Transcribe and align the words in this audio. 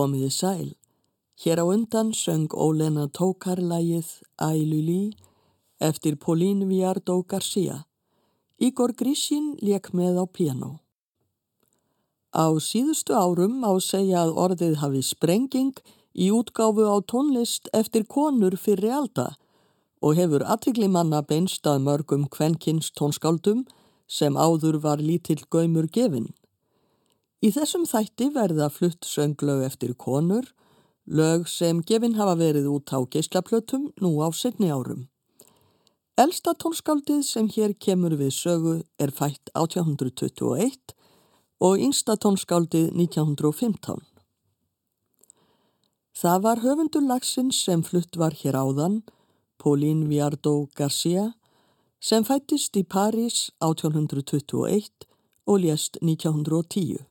Komiði 0.00 0.30
sæl. 0.32 0.68
Hér 1.42 1.60
á 1.60 1.64
undan 1.68 2.14
söng 2.16 2.48
Ólena 2.66 3.04
Tókar-lægið 3.18 4.08
Ælulí 4.40 5.12
eftir 5.88 6.14
Pauline 6.16 6.64
Viardó 6.70 7.16
García. 7.30 7.84
Igor 8.58 8.94
Grísín 8.96 9.58
lék 9.60 9.92
með 9.92 10.22
á 10.22 10.26
piano. 10.36 10.70
Á 12.32 12.48
síðustu 12.68 13.12
árum 13.12 13.60
á 13.60 13.76
segja 13.76 14.24
að 14.24 14.36
orðið 14.44 14.74
hafi 14.80 15.02
sprenging 15.04 15.76
í 16.16 16.30
útgáfu 16.32 16.88
á 16.88 16.96
tónlist 17.04 17.68
eftir 17.76 18.08
konur 18.08 18.56
fyrir 18.56 18.96
alda 19.00 19.28
og 20.00 20.16
hefur 20.16 20.46
aðtiklimanna 20.48 21.20
beinstað 21.28 21.84
mörgum 21.84 22.24
kvenkins 22.24 22.88
tónskáldum 22.96 23.66
sem 24.08 24.32
áður 24.32 24.80
var 24.80 25.04
lítill 25.04 25.44
gaumur 25.52 25.92
gefinn. 25.92 26.32
Í 27.40 27.48
þessum 27.56 27.86
þætti 27.88 28.26
verða 28.34 28.66
flutt 28.68 29.06
sönglög 29.08 29.62
eftir 29.64 29.94
konur, 29.96 30.44
lög 31.08 31.46
sem 31.48 31.80
gefinn 31.88 32.18
hafa 32.18 32.34
verið 32.36 32.68
út 32.68 32.92
á 32.92 33.00
geyslaplötum 33.00 33.86
nú 34.04 34.10
á 34.20 34.28
setni 34.36 34.68
árum. 34.68 35.08
Elsta 36.20 36.52
tónskáldið 36.52 37.22
sem 37.24 37.48
hér 37.48 37.72
kemur 37.80 38.18
við 38.20 38.34
sögu 38.36 38.74
er 39.00 39.12
fætt 39.16 39.48
1821 39.56 40.92
og 41.64 41.80
yngsta 41.80 42.18
tónskáldið 42.20 42.90
1915. 42.92 44.04
Það 46.12 46.42
var 46.44 46.60
höfundur 46.60 47.06
lagsins 47.08 47.56
sem 47.64 47.80
flutt 47.80 48.20
var 48.20 48.36
hér 48.36 48.58
áðan, 48.60 49.00
Pauline 49.56 50.10
Viardó 50.12 50.68
García, 50.76 51.30
sem 52.00 52.24
fættist 52.24 52.76
í 52.76 52.84
París 52.84 53.48
1821 53.64 55.08
og 55.48 55.64
lést 55.64 55.96
1910. 56.04 57.09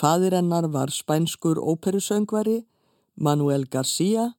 Fadir 0.00 0.32
hennar 0.32 0.64
var 0.72 0.88
spænskur 0.88 1.56
óperusöngvari, 1.72 2.64
Manuel 3.16 3.64
García 3.74 4.32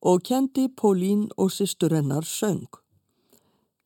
og 0.00 0.22
kendi 0.22 0.68
Pólín 0.68 1.28
og 1.36 1.50
sýstur 1.50 1.92
hennar 1.92 2.24
söng. 2.24 2.68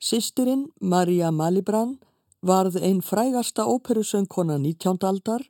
Sýsturinn, 0.00 0.70
Maria 0.80 1.30
Malibran, 1.30 1.98
varð 2.42 2.76
einn 2.76 3.02
frægasta 3.02 3.62
óperusöngkona 3.66 4.58
19. 4.58 4.98
aldar 5.10 5.42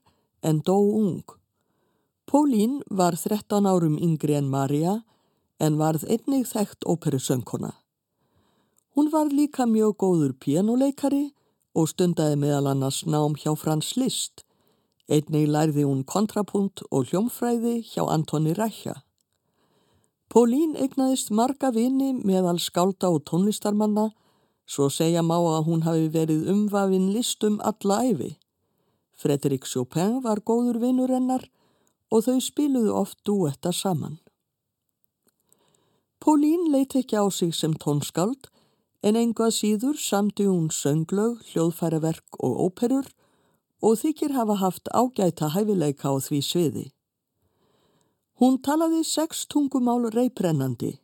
en 0.42 0.62
dó 0.62 0.78
ung. 1.02 1.24
Pólín 2.26 2.80
var 2.90 3.12
13 3.16 3.66
árum 3.66 3.98
yngri 3.98 4.34
en 4.34 4.48
Maria 4.48 5.04
en 5.60 5.76
varð 5.76 6.04
einnig 6.08 6.46
þekkt 6.46 6.84
óperusöngkona. 6.86 7.72
Hún 8.94 9.12
var 9.12 9.28
líka 9.28 9.66
mjög 9.66 9.96
góður 9.96 10.32
pianoleikari 10.32 11.34
og 11.74 11.88
stundaði 11.88 12.36
meðal 12.36 12.66
annars 12.72 13.04
nám 13.04 13.36
hjá 13.36 13.52
Frans 13.56 13.96
Liszt 13.96 14.47
Einnig 15.08 15.46
lærði 15.48 15.86
hún 15.88 16.02
kontrapunt 16.04 16.82
og 16.92 17.08
hljómfræði 17.08 17.78
hjá 17.80 18.02
Antoni 18.12 18.52
Rækja. 18.52 18.98
Pólín 20.28 20.74
eignaðist 20.76 21.30
marga 21.32 21.70
vini 21.72 22.10
meðal 22.12 22.58
skálda 22.60 23.08
og 23.08 23.22
tónlistarmanna, 23.30 24.10
svo 24.68 24.90
segja 24.92 25.22
má 25.24 25.38
að 25.40 25.64
hún 25.70 25.86
hafi 25.86 26.10
verið 26.12 26.50
umvafin 26.52 27.08
listum 27.14 27.56
alla 27.64 28.02
æfi. 28.04 28.34
Fredrik 29.16 29.64
Chopin 29.64 30.20
var 30.22 30.44
góður 30.44 30.76
vinur 30.82 31.08
hennar 31.08 31.48
og 32.12 32.26
þau 32.28 32.36
spiluðu 32.44 32.92
oft 33.00 33.16
duetta 33.24 33.72
saman. 33.72 34.18
Pólín 36.20 36.68
leiti 36.68 37.00
ekki 37.00 37.16
á 37.16 37.24
sig 37.32 37.54
sem 37.56 37.72
tónskáld 37.72 38.50
en 39.00 39.16
einhvað 39.16 39.56
síður 39.56 39.96
samti 39.96 40.44
hún 40.44 40.68
sönglög, 40.68 41.40
hljóðfæraverk 41.48 42.42
og 42.44 42.60
óperur 42.68 43.08
og 43.82 43.98
þykir 44.00 44.34
hafa 44.34 44.56
haft 44.58 44.88
ágæta 44.90 45.52
hæfileika 45.54 46.10
á 46.10 46.14
því 46.18 46.40
sviði. 46.42 46.86
Hún 48.38 48.58
talaði 48.62 49.02
sex 49.04 49.46
tungumál 49.50 50.10
reyprennandi. 50.14 50.98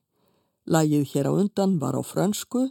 Lagið 0.67 1.05
hér 1.13 1.31
á 1.31 1.33
undan 1.35 1.79
var 1.79 1.95
á 1.99 2.03
fransku 2.03 2.71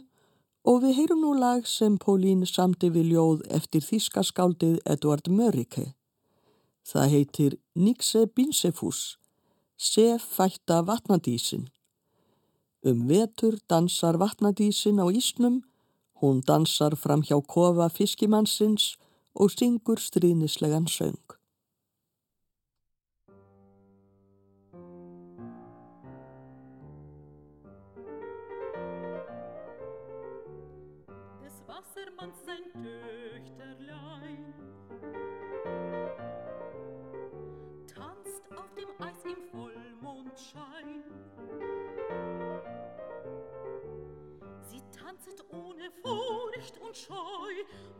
og 0.64 0.80
við 0.82 0.96
heyrum 0.98 1.20
nú 1.20 1.34
lag 1.36 1.66
sem 1.68 1.98
Pólín 2.00 2.44
samti 2.48 2.88
við 2.90 3.12
ljóð 3.12 3.44
eftir 3.58 3.84
þískaskáldið 3.84 4.80
Eduard 4.84 5.28
Mörike. 5.28 5.92
Það 6.84 7.12
heitir 7.12 7.58
Nixe 7.74 8.26
Binsefus, 8.26 9.16
Se 9.76 10.18
fætta 10.18 10.84
vatnadísin. 10.86 11.68
Um 12.84 13.08
vetur 13.08 13.56
dansar 13.68 14.16
vatnadísin 14.16 15.00
á 15.00 15.08
ísnum, 15.10 15.64
hún 16.20 16.40
dansar 16.46 16.96
fram 16.96 17.22
hjá 17.22 17.40
kofa 17.42 17.88
fiskimannsins 17.88 18.94
og 18.94 19.04
syngur 19.48 19.98
stríðnislegan 19.98 20.86
söng. 20.86 21.18
Des 31.42 31.56
Wassermanns 31.66 32.38
sein 32.46 32.64
Töchterlein 32.72 34.54
tanzt 37.86 38.42
auf 38.56 38.72
dem 38.74 38.90
Eis 38.98 39.24
im 39.24 39.42
Vollmondschein. 39.50 41.02
Sie 44.70 44.82
tanzet 44.96 45.44
ohne 45.50 45.90
Furcht 46.02 46.23
und 46.84 46.96
Scheu, 46.96 47.14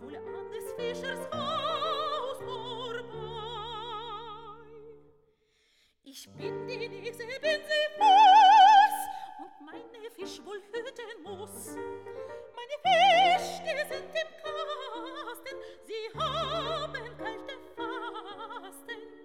wohl 0.00 0.16
an 0.16 0.50
des 0.50 0.72
Fischers 0.76 1.26
Haus 1.32 2.38
vorbei. 2.38 3.04
Ich 6.02 6.28
bin 6.32 6.66
die 6.66 6.88
Nixe, 6.88 7.18
bin 7.18 7.60
sie 7.68 7.86
Fuß, 7.96 8.98
und 9.40 9.66
meine 9.66 10.10
Fisch 10.10 10.40
wohl 10.44 10.60
hüten 10.72 11.22
muss. 11.22 11.76
Meine 12.56 12.76
Fisch, 12.84 13.60
die 13.62 13.84
sind 13.92 14.10
im 14.14 14.30
Kasten, 14.42 15.56
sie 15.84 16.04
haben 16.18 17.16
kalte 17.18 17.56
Fasten. 17.76 19.23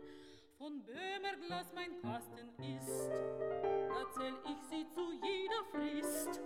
Von 0.59 0.83
Böhmerglas 0.83 1.71
mein 1.73 2.01
Kasten 2.01 2.49
ist, 2.61 3.09
da 3.09 4.11
zähl 4.11 4.35
ich 4.43 4.61
sie 4.69 4.85
zu 4.93 5.13
jeder 5.13 5.63
Frist. 5.71 6.41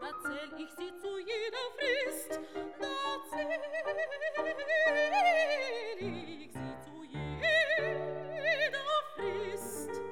Da 0.00 0.10
zähl 0.22 0.52
ich 0.62 0.70
sie 0.76 0.92
zu 1.00 1.18
jeder 1.18 1.66
Frist, 1.76 2.40
da 2.78 2.96
zähl 3.28 3.50
ich 6.38 6.52
sie 6.52 6.72
zu 6.84 7.02
jeder 7.02 7.58
Frist. 9.16 10.07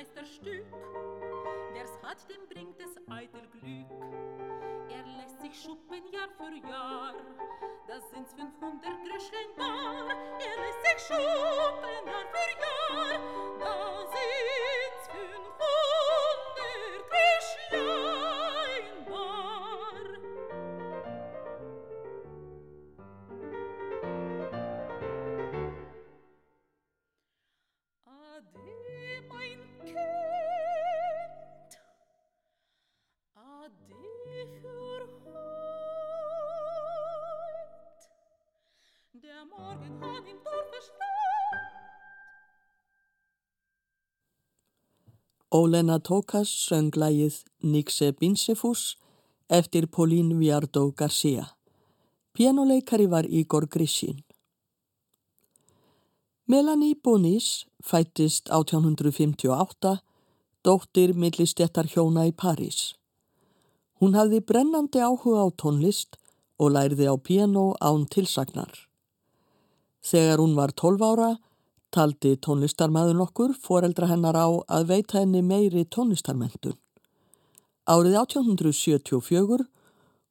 Meisterstück. 0.00 0.64
Wer's 1.72 1.98
hat, 2.02 2.18
dem 2.30 2.46
bringt 2.48 2.80
es 2.80 2.96
eitel 3.10 3.46
Glück. 3.48 3.90
Er 4.88 5.04
lässt 5.18 5.40
sich 5.42 5.60
schuppen 5.62 6.10
Jahr 6.12 6.28
für 6.38 6.54
Jahr. 6.66 7.14
Das 7.86 8.08
sind's 8.10 8.32
500 8.32 8.82
Gröschlein 9.04 9.54
bar. 9.56 10.08
Er 10.38 10.56
lässt 10.62 10.82
sich 10.86 11.00
schuppen 11.08 12.06
Jahr 12.06 12.26
für 12.32 12.50
Jahr. 12.62 13.20
Da 13.58 14.06
sind's 14.06 15.08
500 15.08 15.30
Gröschlein 17.10 18.19
Ólena 45.50 45.98
Tókas 45.98 46.46
söng 46.46 46.94
lægið 46.94 47.40
Nixe 47.66 48.12
Binsefus 48.14 48.96
eftir 49.50 49.88
Pauline 49.90 50.36
Viardó 50.38 50.92
Garcia. 50.94 51.56
Pianoleikari 52.32 53.06
var 53.10 53.26
Igor 53.26 53.66
Grishin. 53.66 54.22
Melanie 56.46 56.94
Bonis 56.94 57.66
fættist 57.82 58.46
1858, 58.50 59.98
dóttir 60.62 61.14
millistéttar 61.18 61.90
hjóna 61.90 62.28
í 62.30 62.32
París. 62.32 62.94
Hún 63.98 64.14
hafði 64.14 64.40
brennandi 64.46 65.02
áhuga 65.02 65.42
á 65.42 65.48
tónlist 65.50 66.14
og 66.62 66.76
lærði 66.78 67.10
á 67.10 67.18
piano 67.18 67.74
án 67.82 68.06
tilsagnar. 68.06 68.70
Þegar 69.98 70.38
hún 70.38 70.54
var 70.54 70.70
12 70.70 71.02
ára, 71.10 71.30
taldi 71.94 72.36
tónlistarmæður 72.46 73.18
nokkur 73.18 73.56
foreldra 73.58 74.08
hennar 74.10 74.38
á 74.38 74.48
að 74.76 74.86
veita 74.92 75.20
henni 75.20 75.42
meiri 75.42 75.84
tónlistarmentun. 75.84 76.76
Árið 77.90 78.16
1874 78.20 79.66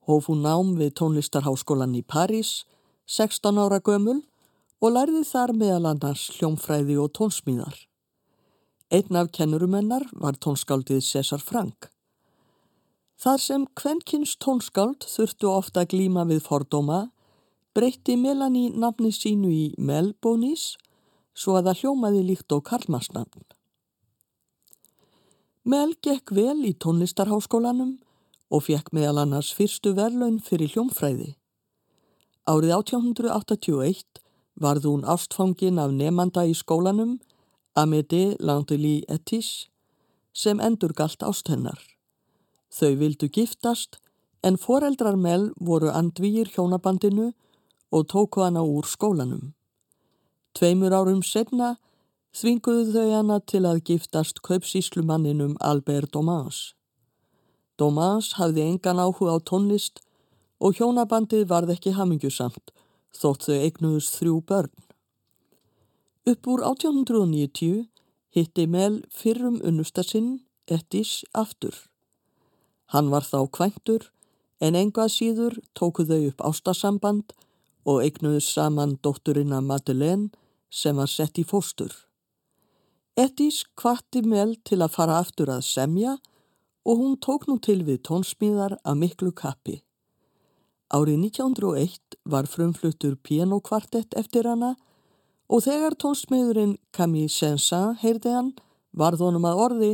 hóf 0.07 0.29
hún 0.31 0.41
nám 0.45 0.73
við 0.79 0.95
tónlistarháskólan 1.01 1.97
í 1.99 2.01
París, 2.01 2.63
16 3.05 3.59
ára 3.59 3.81
gömul 3.83 4.21
og 4.79 4.95
lærði 4.95 5.25
þar 5.27 5.53
meðal 5.57 5.91
annars 5.91 6.29
hljómfræði 6.37 6.97
og 7.03 7.11
tónsmíðar. 7.17 7.75
Einn 8.89 9.15
af 9.19 9.31
kennurumennar 9.35 10.07
var 10.17 10.37
tónskáldið 10.41 11.03
César 11.05 11.43
Frank. 11.43 11.89
Þar 13.19 13.41
sem 13.43 13.65
kvenkins 13.75 14.37
tónskáld 14.39 15.03
þurftu 15.03 15.49
ofta 15.51 15.83
glíma 15.83 16.23
við 16.29 16.45
fordóma, 16.45 17.09
breytti 17.75 18.15
Melanie 18.17 18.71
nafni 18.71 19.11
sínu 19.13 19.51
í 19.51 19.65
Melbonis 19.77 20.77
svo 21.39 21.55
að 21.55 21.69
það 21.69 21.81
hljómaði 21.81 22.25
líkt 22.27 22.51
á 22.51 22.57
Karlmarsnafn. 22.69 23.45
Mel 25.69 25.93
gekk 26.03 26.33
vel 26.35 26.59
í 26.67 26.73
tónlistarháskólanum 26.83 27.97
og 28.49 28.65
fekk 28.65 28.91
meðal 28.95 29.21
annars 29.23 29.51
fyrstu 29.55 29.93
verlaun 29.95 30.39
fyrir 30.43 30.71
hljómfræði. 30.73 31.35
Árið 32.49 32.73
1881 32.75 34.21
varð 34.59 34.87
hún 34.89 35.05
ástfangin 35.05 35.79
af 35.79 35.93
nefnanda 35.93 36.45
í 36.49 36.55
skólanum, 36.57 37.19
Amédée 37.77 38.35
Landely 38.39 39.03
Etis, 39.07 39.69
sem 40.33 40.59
endur 40.59 40.95
galt 40.97 41.23
ást 41.23 41.51
hennar. 41.51 41.79
Þau 42.73 42.95
vildu 42.99 43.29
giftast 43.29 43.99
en 44.43 44.57
foreldrar 44.57 45.15
Mel 45.15 45.51
voru 45.59 45.93
andvíir 45.93 46.49
hjónabandinu 46.55 47.31
og 47.91 48.09
tóku 48.11 48.43
hana 48.43 48.63
úr 48.65 48.87
skólanum. 48.87 49.53
Tveimur 50.57 50.93
árum 50.95 51.21
setna 51.25 51.75
þvinguðu 52.35 52.91
þau 52.93 53.07
hana 53.13 53.39
til 53.39 53.63
að 53.65 53.83
giftast 53.89 54.41
kaupsíslumanninum 54.45 55.55
Albert 55.59 56.13
Domas. 56.15 56.73
Domas 57.79 58.33
hafði 58.39 58.65
engan 58.65 58.99
áhuga 58.99 59.35
á 59.35 59.39
tónlist 59.39 60.01
og 60.59 60.75
hjónabandið 60.77 61.47
varð 61.49 61.75
ekki 61.75 61.95
hamingjusamt 61.95 62.73
þótt 63.15 63.47
þau 63.47 63.57
eignuðust 63.57 64.19
þrjú 64.19 64.41
börn. 64.49 64.73
Upp 66.29 66.47
úr 66.51 66.65
1890 66.67 67.87
hitti 68.35 68.65
Mel 68.67 69.01
fyrrum 69.09 69.61
unnusta 69.65 70.03
sinn 70.03 70.39
Ettis 70.69 71.23
aftur. 71.33 71.73
Hann 72.93 73.09
var 73.09 73.25
þá 73.25 73.47
kvæntur 73.49 74.09
en 74.61 74.77
engað 74.77 75.13
síður 75.15 75.55
tóku 75.73 76.05
þau 76.05 76.27
upp 76.29 76.43
ástasamband 76.51 77.33
og 77.85 78.03
eignuðust 78.03 78.53
saman 78.55 78.97
dótturina 79.03 79.61
Madeleine 79.61 80.29
sem 80.69 80.95
var 80.95 81.09
sett 81.09 81.39
í 81.39 81.45
fóstur. 81.47 81.91
Ettis 83.19 83.63
kvatti 83.75 84.21
Mel 84.23 84.55
til 84.63 84.81
að 84.83 84.93
fara 84.95 85.19
aftur 85.19 85.51
að 85.51 85.65
semja 85.67 86.17
og 86.85 86.99
hún 87.01 87.17
tók 87.19 87.47
nú 87.49 87.57
til 87.59 87.81
við 87.87 88.03
tónsmíðar 88.07 88.77
að 88.83 88.99
miklu 89.03 89.31
kappi. 89.35 89.81
Árið 90.89 91.19
1901 91.29 92.19
var 92.25 92.47
frumfluttur 92.49 93.17
pianokvartett 93.21 94.15
eftir 94.17 94.47
hana 94.49 94.75
og 95.49 95.65
þegar 95.65 95.97
tónsmiðurinn 96.01 96.77
Camille 96.95 97.29
Saint-Saëns 97.29 98.01
heyrði 98.03 98.33
hann 98.33 98.53
varð 98.97 99.25
honum 99.25 99.45
að 99.49 99.61
orði 99.65 99.91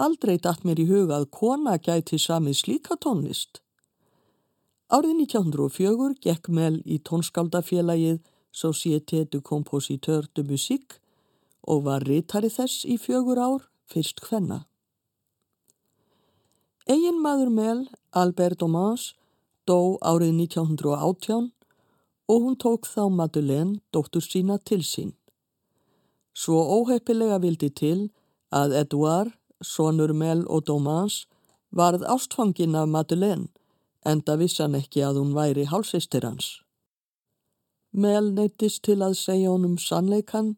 aldrei 0.00 0.38
datt 0.42 0.64
mér 0.66 0.80
í 0.82 0.88
huga 0.88 1.20
að 1.20 1.30
kona 1.34 1.76
gæti 1.78 2.18
samið 2.18 2.58
slíka 2.60 2.98
tónlist. 2.98 3.63
Árið 4.94 5.24
1904 5.24 6.12
gekk 6.22 6.48
Mel 6.54 6.76
í 6.86 7.00
tónskaldafélagið 7.02 8.20
Société 8.54 9.24
du 9.26 9.40
Compositeur 9.42 10.28
de 10.38 10.44
Musique 10.46 11.00
og 11.66 11.80
var 11.88 12.04
rítari 12.06 12.50
þess 12.52 12.84
í 12.86 12.94
fjögur 13.02 13.40
ár 13.42 13.64
fyrst 13.90 14.22
hvenna. 14.22 14.60
Egin 16.86 17.18
maður 17.24 17.50
Mel, 17.56 17.80
Albert 18.12 18.60
Domans, 18.60 19.08
dó 19.66 19.98
árið 19.98 20.30
1918 20.44 21.50
og 22.30 22.46
hún 22.46 22.54
tók 22.54 22.86
þá 22.86 23.08
Madeleine, 23.10 23.80
dóttur 23.90 24.22
sína, 24.22 24.60
til 24.62 24.84
sín. 24.86 25.10
Svo 26.30 26.60
óheppilega 26.76 27.40
vildi 27.42 27.72
til 27.74 28.12
að 28.54 28.78
Edouard, 28.84 29.34
sonur 29.58 30.14
Mel 30.14 30.46
og 30.46 30.68
Domans, 30.70 31.24
varð 31.74 32.06
ástfangin 32.06 32.78
af 32.78 32.86
Madeleine, 32.86 33.50
enda 34.04 34.36
vissan 34.40 34.76
ekki 34.78 35.02
að 35.04 35.20
hún 35.20 35.34
væri 35.36 35.66
hálsistir 35.70 36.26
hans. 36.26 36.60
Mel 37.92 38.32
neytist 38.34 38.82
til 38.84 39.00
að 39.06 39.16
segja 39.18 39.52
honum 39.52 39.76
sannleikan 39.78 40.54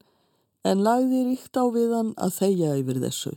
en 0.65 0.83
lagði 0.87 1.23
ríkt 1.27 1.59
á 1.61 1.65
við 1.71 1.93
hann 1.95 2.15
að 2.17 2.39
þeia 2.41 2.73
yfir 2.81 3.03
þessu. 3.05 3.35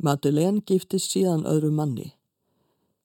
Madeleine 0.00 0.62
giftist 0.64 1.12
síðan 1.12 1.44
öðru 1.44 1.72
manni. 1.74 2.12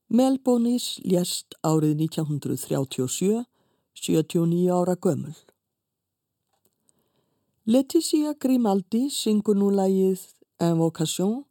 Mel 0.07 0.37
Bonis 0.39 0.99
lést 1.03 1.57
árið 1.65 2.05
1937, 2.05 3.43
79 3.97 4.69
ára 4.71 4.95
gömul. 4.95 5.33
Leticia 7.65 8.35
Grimaldi 8.37 9.09
syngur 9.09 9.57
nú 9.57 9.71
lagið 9.73 10.21
Invocation, 10.61 11.43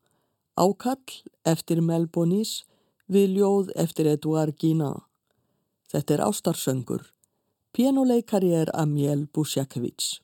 ákall 0.55 1.19
eftir 1.45 1.83
Mel 1.83 2.07
Bonis 2.07 2.63
við 3.09 3.37
ljóð 3.39 3.73
eftir 3.77 4.09
Edouard 4.09 4.57
Guinan. 4.61 5.03
Þetta 5.91 6.15
er 6.15 6.23
ástarsöngur. 6.29 7.03
Pianoleikari 7.75 8.53
er 8.55 8.71
Amiel 8.75 9.27
Busjakevits. 9.27 10.21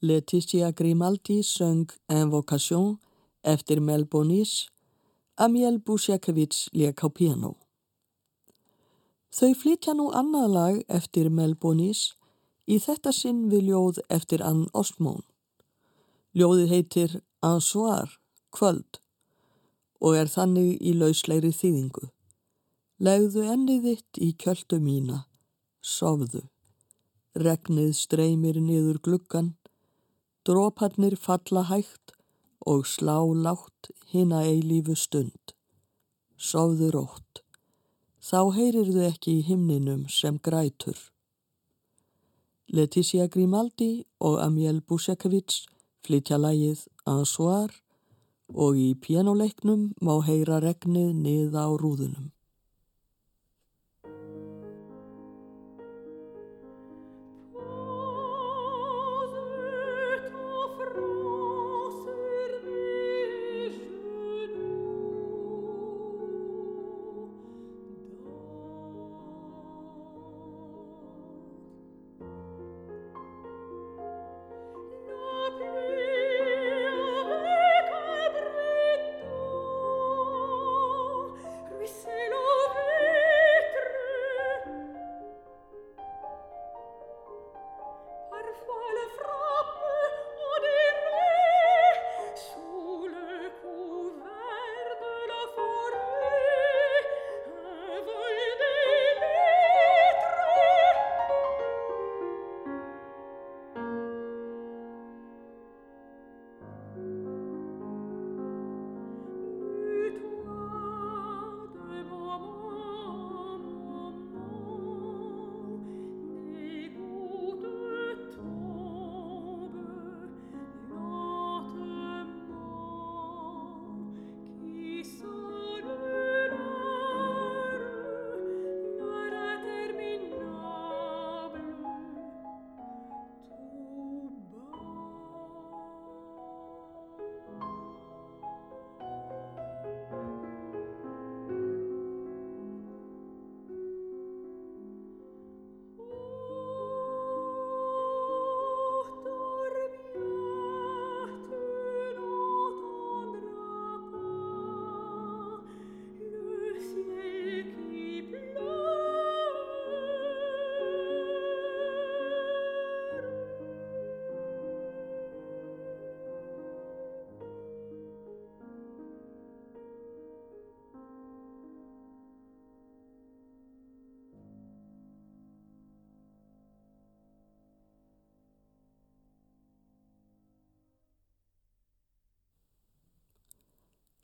Leticia 0.00 0.70
Grimaldi 0.70 1.42
söng 1.42 1.90
Invocation 2.08 2.98
eftir 3.42 3.80
Mel 3.80 4.04
Bonis, 4.04 4.68
Amiel 5.36 5.78
Busjakevits 5.78 6.68
lék 6.72 7.02
á 7.02 7.08
piano. 7.10 7.56
Þau 9.34 9.54
flytja 9.58 9.94
nú 9.98 10.12
annað 10.14 10.46
lag 10.54 10.76
eftir 10.86 11.30
Mel 11.30 11.56
Bonis 11.58 12.14
í 12.70 12.78
þetta 12.78 13.10
sinn 13.12 13.48
við 13.50 13.72
ljóð 13.72 13.98
eftir 14.08 14.44
Ann 14.46 14.68
Ostmón. 14.72 15.24
Ljóðið 16.30 16.70
heitir 16.70 17.18
Ansoir, 17.42 18.20
kvöld, 18.54 19.00
og 19.98 20.14
er 20.14 20.30
þannig 20.30 20.78
í 20.78 20.94
lausleiri 20.94 21.50
þýðingu. 21.50 22.06
Legðu 23.02 23.44
ennið 23.50 23.90
þitt 23.90 24.22
í 24.22 24.30
kjöldu 24.38 24.78
mína, 24.78 25.24
sofðu. 25.82 26.46
Regnið 27.34 27.92
streymir 27.98 28.62
niður 28.62 29.02
gluggan, 29.02 29.57
dróparnir 30.48 31.16
falla 31.20 31.62
hægt 31.68 32.14
og 32.72 32.86
slá 32.86 33.18
látt 33.44 33.90
hina 34.12 34.40
eilífu 34.48 34.94
stund. 34.96 35.52
Sofðu 36.38 36.88
rótt. 36.94 37.42
Þá 38.28 38.40
heyrirðu 38.56 39.04
ekki 39.08 39.38
í 39.38 39.44
himninum 39.48 40.06
sem 40.08 40.38
grætur. 40.38 40.96
Leticia 42.68 43.26
Grimaldi 43.28 44.06
og 44.20 44.40
Amiel 44.44 44.80
Busjakevits 44.80 45.66
flytja 46.04 46.36
lægið 46.40 46.86
Ansoir 47.08 47.72
og 48.48 48.76
í 48.80 48.90
pianoleiknum 49.04 49.92
má 50.04 50.18
heyra 50.24 50.60
regnið 50.64 51.14
niða 51.24 51.68
á 51.68 51.72
rúðunum. 51.80 52.32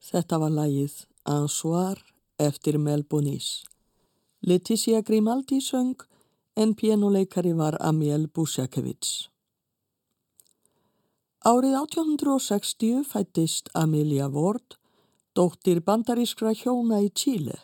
Þetta 0.04 0.36
var 0.36 0.50
lagið 0.52 0.94
Ansoir 1.32 2.00
eftir 2.36 2.76
Mel 2.76 3.06
Bonis. 3.08 3.62
Leticia 4.44 5.00
Grimaldi 5.00 5.62
söng 5.64 5.94
en 6.60 6.74
pianoleikari 6.76 7.54
var 7.56 7.78
Amiel 7.80 8.26
Busjakevits. 8.28 9.30
Árið 11.44 11.78
1860 11.78 13.00
fættist 13.08 13.72
Amelia 13.72 14.28
Ward, 14.28 14.76
dóttir 15.32 15.80
bandarískra 15.80 16.52
hjóna 16.52 17.00
í 17.00 17.08
Tíle. 17.08 17.56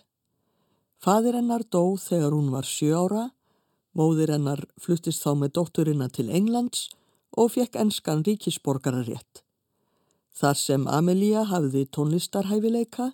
Fadir 0.96 1.36
hennar 1.36 1.66
dó 1.68 1.84
þegar 2.00 2.32
hún 2.32 2.48
var 2.56 2.64
sjö 2.64 2.96
ára, 3.04 3.26
móðir 3.92 4.32
hennar 4.32 4.64
fluttist 4.80 5.28
þá 5.28 5.36
með 5.44 5.54
dótturina 5.60 6.08
til 6.08 6.30
Englands 6.32 6.88
og 7.36 7.52
fekk 7.52 7.76
enskan 7.84 8.24
ríkisborgararétt. 8.24 9.44
Þar 10.40 10.56
sem 10.56 10.84
Amelia 10.88 11.42
hafði 11.44 11.82
tónlistarhæfileika, 11.92 13.10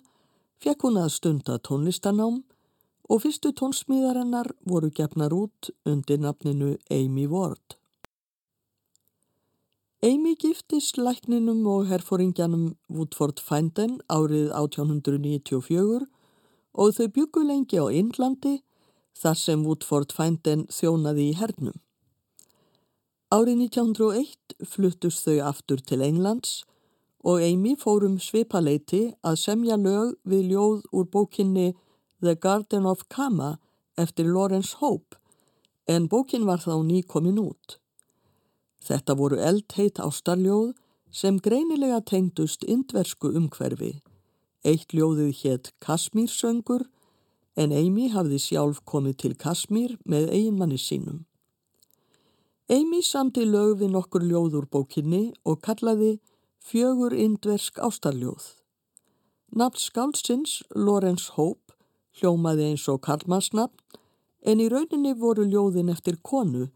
fekk 0.63 0.85
hún 0.85 0.99
að 1.01 1.09
stunda 1.17 1.57
tónlistanám 1.59 2.37
og 3.11 3.19
fyrstu 3.23 3.51
tónsmíðarinnar 3.51 4.47
voru 4.63 4.87
gefnar 4.95 5.35
út 5.35 5.67
undir 5.83 6.21
nafninu 6.23 6.77
Amy 6.87 7.25
Ward. 7.27 7.75
Amy 10.07 10.37
giftist 10.39 10.95
lækninum 11.01 11.65
og 11.67 11.89
herfóringjanum 11.89 12.77
Woodford 12.87 13.43
Finden 13.43 13.97
árið 14.07 14.53
1894 14.55 16.07
og 16.79 16.95
þau 16.95 17.07
byggu 17.17 17.43
lengi 17.49 17.81
á 17.83 17.91
Indlandi 17.91 18.61
þar 19.19 19.41
sem 19.41 19.67
Woodford 19.67 20.15
Finden 20.15 20.63
þjónaði 20.71 21.27
í 21.33 21.35
hernum. 21.41 21.75
Árið 23.35 23.67
1901 23.67 24.57
fluttust 24.63 25.27
þau 25.27 25.37
aftur 25.51 25.83
til 25.83 26.05
Englands 26.07 26.61
og 26.61 26.75
Amy 27.25 27.75
fórum 27.75 28.19
svipaleiti 28.19 29.13
að 29.25 29.39
semja 29.41 29.77
lög 29.77 30.15
við 30.23 30.51
ljóð 30.51 30.83
úr 30.91 31.07
bókinni 31.09 31.73
The 32.21 32.35
Garden 32.35 32.85
of 32.85 33.07
Kama 33.09 33.57
eftir 33.97 34.25
Lawrence 34.25 34.77
Hope 34.77 35.17
en 35.87 36.07
bókin 36.07 36.45
var 36.45 36.59
þá 36.59 36.83
ný 36.83 37.01
komin 37.03 37.39
út. 37.39 37.79
Þetta 38.83 39.15
voru 39.15 39.39
eldheit 39.39 39.99
ástarljóð 39.99 40.75
sem 41.11 41.39
greinilega 41.39 42.01
tengdust 42.05 42.63
indversku 42.63 43.31
umhverfi. 43.39 44.01
Eitt 44.63 44.93
ljóðið 44.93 45.33
hétt 45.41 45.71
Kasmírsöngur 45.79 46.85
en 47.57 47.73
Amy 47.73 48.09
hafði 48.13 48.39
sjálf 48.43 48.83
komið 48.85 49.17
til 49.23 49.33
Kasmír 49.35 49.97
með 50.05 50.29
eiginmanni 50.35 50.77
sínum. 50.77 51.25
Amy 52.69 53.01
samti 53.01 53.45
lög 53.47 53.79
við 53.81 53.93
nokkur 53.95 54.25
ljóð 54.27 54.59
úr 54.59 54.67
bókinni 54.69 55.31
og 55.47 55.61
kallaði 55.63 56.17
fjögur 56.63 57.13
indversk 57.13 57.79
ástarljóð. 57.79 58.43
Nafn 59.55 59.79
skálsins, 59.79 60.63
Lorenz 60.75 61.29
Hope, 61.35 61.73
hljómaði 62.17 62.71
eins 62.71 62.87
og 62.91 63.01
Karlmannsnafn, 63.05 63.77
en 64.43 64.59
í 64.63 64.67
rauninni 64.71 65.13
voru 65.17 65.45
ljóðin 65.47 65.91
eftir 65.93 66.19
konu, 66.21 66.67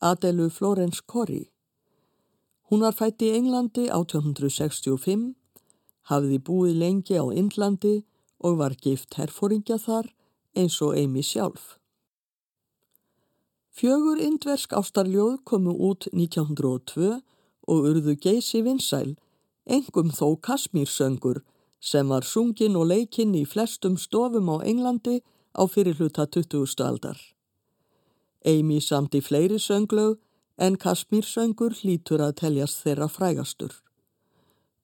Adelu 0.00 0.48
Florence 0.50 1.02
Corrie. 1.06 1.50
Hún 2.68 2.84
var 2.84 2.92
fætt 2.92 3.22
í 3.24 3.32
Englandi 3.34 3.88
1865, 3.88 5.32
hafði 6.10 6.38
búið 6.38 6.78
lengi 6.82 7.16
á 7.16 7.24
Indlandi 7.32 8.02
og 8.44 8.58
var 8.60 8.76
gift 8.76 9.16
herfóringja 9.18 9.78
þar 9.80 10.12
eins 10.58 10.78
og 10.84 10.96
Amy 10.98 11.22
sjálf. 11.22 11.78
Fjögur 13.78 14.18
indversk 14.18 14.72
ástarljóð 14.74 15.38
komu 15.46 15.70
út 15.70 16.08
1902 16.12 17.20
og 17.68 17.88
urðu 17.90 18.14
geysi 18.16 18.62
vinsæl, 18.64 19.14
engum 19.68 20.10
þó 20.18 20.36
Kasmírsöngur 20.46 21.42
sem 21.80 22.08
var 22.08 22.24
sungin 22.26 22.76
og 22.76 22.88
leikinn 22.90 23.34
í 23.38 23.44
flestum 23.46 23.96
stofum 23.96 24.48
á 24.50 24.56
Englandi 24.64 25.20
á 25.54 25.62
fyrirluta 25.68 26.26
20. 26.26 26.80
aldar. 26.82 27.18
Amy 28.44 28.80
samt 28.80 29.14
í 29.14 29.20
fleiri 29.22 29.58
sönglög 29.58 30.18
en 30.58 30.78
Kasmírsöngur 30.78 31.76
hlítur 31.80 32.22
að 32.24 32.38
teljast 32.42 32.82
þeirra 32.82 33.08
frægastur. 33.08 33.74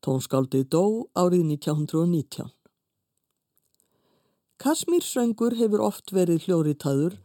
Tónskáldið 0.05 0.69
dó 0.71 0.85
árið 1.17 1.49
1919. 1.57 2.51
Kasmírsöngur 4.61 5.57
hefur 5.59 5.83
oft 5.83 6.13
verið 6.15 6.47
hljóriðtaður 6.47 7.17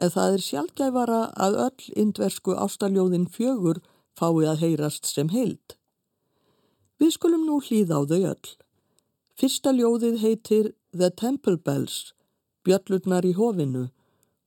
en 0.00 0.12
það 0.14 0.36
er 0.36 0.44
sjálfgæfara 0.44 1.20
að 1.36 1.58
öll 1.66 1.88
indversku 2.02 2.54
ástaljóðin 2.56 3.28
fjögur 3.28 3.82
fái 4.20 4.44
að 4.52 4.60
heyrast 4.64 5.08
sem 5.08 5.30
heild. 5.32 5.76
Við 7.00 7.14
skulum 7.16 7.46
nú 7.48 7.60
hlýða 7.64 8.00
á 8.00 8.02
þau 8.04 8.20
öll. 8.34 8.50
Fyrsta 9.40 9.72
ljóðið 9.72 10.18
heitir 10.20 10.66
The 10.92 11.08
Temple 11.16 11.56
Bells, 11.56 12.12
bjöllurnar 12.64 13.24
í 13.24 13.32
hofinu 13.38 13.88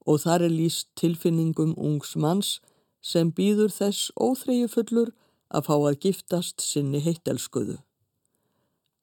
og 0.05 0.19
þar 0.21 0.45
er 0.45 0.53
líst 0.53 0.91
tilfinningum 0.99 1.73
ungs 1.79 2.13
manns 2.19 2.59
sem 3.01 3.31
býður 3.33 3.71
þess 3.73 4.11
óþreyjufullur 4.21 5.13
að 5.53 5.65
fá 5.69 5.73
að 5.77 5.99
giftast 6.05 6.61
sinni 6.61 7.01
heittelskuðu. 7.01 7.79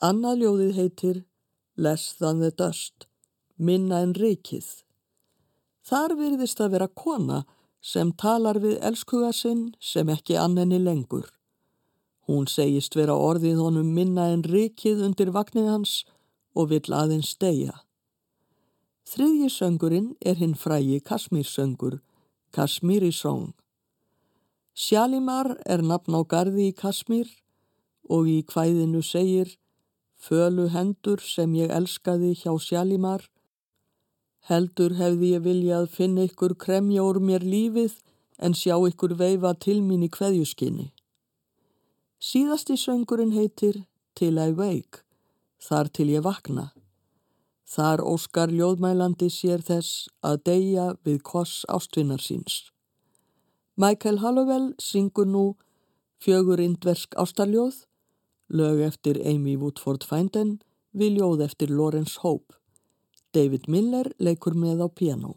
Annað 0.00 0.44
ljóðið 0.44 0.78
heitir 0.78 1.24
Less 1.76 2.12
than 2.18 2.40
the 2.40 2.50
dust, 2.50 3.06
minna 3.56 4.02
en 4.04 4.12
reikið. 4.12 4.66
Þar 5.86 6.14
virðist 6.18 6.60
að 6.60 6.74
vera 6.74 6.88
kona 6.92 7.44
sem 7.80 8.12
talar 8.12 8.60
við 8.60 8.78
elskuga 8.84 9.32
sinn 9.32 9.70
sem 9.80 10.08
ekki 10.12 10.36
annenni 10.36 10.78
lengur. 10.78 11.28
Hún 12.28 12.46
segist 12.46 12.94
vera 12.96 13.16
orðið 13.16 13.62
honum 13.64 13.94
minna 13.94 14.28
en 14.30 14.44
rikið 14.44 15.00
undir 15.06 15.32
vagnið 15.34 15.70
hans 15.72 15.94
og 16.54 16.70
vill 16.70 16.92
aðeins 16.94 17.32
stegja. 17.34 17.80
Þriðji 19.10 19.48
söngurinn 19.50 20.10
er 20.20 20.36
hinn 20.38 20.54
frægi 20.54 21.00
Kasmírsöngur, 21.02 21.98
Kasmíri 22.54 23.10
Song. 23.10 23.54
Sjalimar 24.74 25.56
er 25.66 25.82
nafn 25.82 26.14
á 26.14 26.22
gardi 26.22 26.68
í 26.70 26.76
Kasmír 26.76 27.26
og 28.06 28.28
í 28.30 28.38
hvæðinu 28.46 29.02
segir 29.02 29.56
Fölu 30.20 30.68
hendur 30.68 31.22
sem 31.24 31.54
ég 31.56 31.72
elskaði 31.72 32.34
hjá 32.36 32.52
Sjalimar 32.60 33.24
Heldur 34.48 34.96
hefði 34.96 35.34
ég 35.34 35.44
viljað 35.44 35.90
finna 35.92 36.24
ykkur 36.28 36.56
kremja 36.56 37.04
úr 37.04 37.20
mér 37.20 37.44
lífið 37.44 37.98
en 38.40 38.56
sjá 38.56 38.76
ykkur 38.88 39.14
veifa 39.20 39.52
til 39.54 39.80
mín 39.84 40.06
í 40.06 40.10
kveðjuskinni. 40.12 40.90
Síðasti 42.20 42.76
söngurinn 42.80 43.32
heitir 43.36 43.84
Till 44.16 44.36
I 44.38 44.52
Wake, 44.52 45.04
þar 45.60 45.88
til 45.88 46.08
ég 46.12 46.24
vakna. 46.24 46.70
Þar 47.70 48.02
óskar 48.02 48.50
ljóðmælandi 48.50 49.28
sér 49.30 49.62
þess 49.62 50.08
að 50.26 50.42
deyja 50.48 50.86
við 51.06 51.20
koss 51.22 51.62
ástvinnar 51.68 52.20
síns. 52.20 52.70
Michael 53.80 54.18
Hallowell 54.20 54.72
syngur 54.82 55.28
nú 55.28 55.44
fjögur 56.20 56.60
indversk 56.60 57.14
ástarljóð, 57.16 57.84
lög 58.48 58.82
eftir 58.88 59.20
Amy 59.24 59.56
Woodford 59.56 60.04
Finden 60.04 60.58
við 60.92 61.20
ljóð 61.20 61.44
eftir 61.46 61.70
Lawrence 61.70 62.20
Hope. 62.20 62.59
David 63.30 63.68
Miller 63.70 64.08
leikur 64.18 64.56
með 64.58 64.80
á 64.82 64.88
piano. 64.90 65.36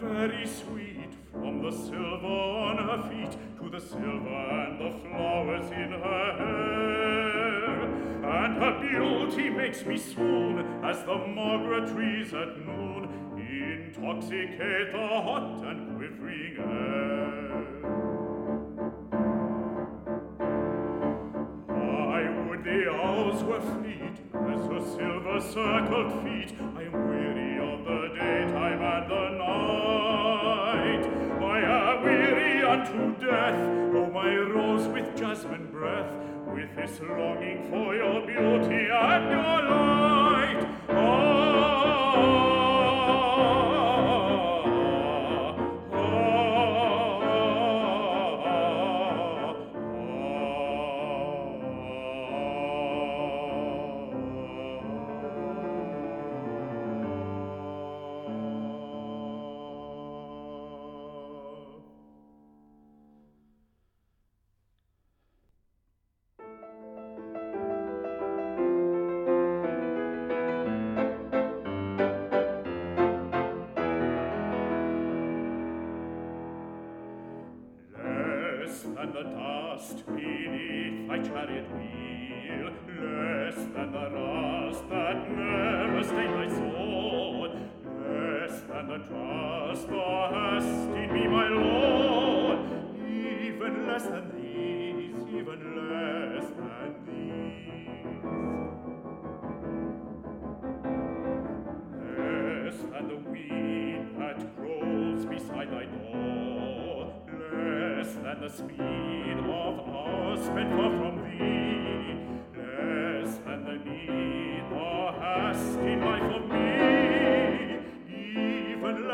Very 0.00 0.46
sweet 0.46 1.12
from 1.30 1.62
the 1.62 1.70
silver 1.70 2.26
on 2.26 2.76
her 2.78 3.02
feet 3.08 3.36
to 3.58 3.68
the 3.70 3.80
silver 3.80 4.40
and 4.64 4.80
the 4.80 4.90
flowers 5.00 5.70
in 5.70 5.92
her 5.92 6.36
hair. 6.40 7.82
And 8.24 8.62
her 8.62 8.74
beauty 8.80 9.50
makes 9.50 9.84
me 9.84 9.96
swoon 9.96 10.84
as 10.84 11.02
the 11.04 11.16
margaret 11.16 11.88
trees 11.92 12.32
at 12.32 12.58
noon 12.66 13.08
intoxicate 13.36 14.92
the 14.92 15.08
hot 15.26 15.64
and 15.64 15.96
quivering 15.96 16.56
air. 16.58 17.10
I 21.68 22.48
would 22.48 22.64
the 22.64 22.90
owls 22.90 23.19
were 23.50 23.60
fleet 23.60 24.16
as 24.48 24.64
her 24.66 24.80
silver 24.94 25.40
circled 25.40 26.12
feet. 26.22 26.54
I 26.76 26.82
am 26.82 26.92
weary 27.08 27.58
of 27.58 27.84
the 27.84 28.00
daytime 28.14 28.80
and 28.80 29.10
the 29.10 29.26
night. 29.44 31.04
I 31.42 31.58
am 31.78 32.04
weary 32.04 32.62
unto 32.62 33.20
death 33.20 33.58
oh 33.96 34.08
my 34.14 34.36
rose 34.36 34.86
with 34.86 35.16
jasmine 35.16 35.68
breath. 35.72 36.12
With 36.46 36.76
this 36.76 37.00
longing 37.00 37.68
for 37.70 37.96
your 37.96 38.20
beauty 38.24 38.88
and 38.88 39.24
your 39.34 39.58
light. 39.72 40.60
Oh 40.90 42.49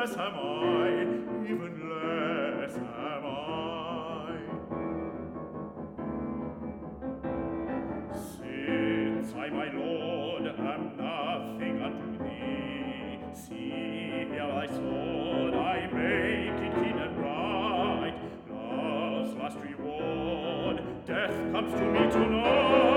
less 0.07 0.16
am 0.19 0.35
I, 0.35 1.03
even 1.51 1.73
less 1.90 2.77
am 2.77 3.27
I. 3.27 4.38
Since 8.14 9.35
I, 9.35 9.49
my 9.51 9.69
Lord, 9.73 10.47
am 10.47 10.97
nothing 10.97 11.83
unto 11.83 12.19
thee, 12.23 13.19
see 13.35 14.27
here 14.31 14.47
thy 14.47 14.66
sword, 14.66 15.55
I 15.55 15.88
make 15.92 16.61
it 16.62 16.73
clean 16.75 16.99
and 16.99 17.16
bright. 17.16 18.14
Last 19.42 19.59
reward, 19.59 20.77
death 21.05 21.37
comes 21.53 21.73
to 21.73 21.85
me 21.85 22.11
tonight. 22.11 22.95